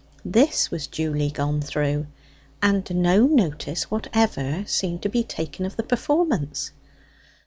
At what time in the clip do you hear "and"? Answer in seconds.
2.59-2.89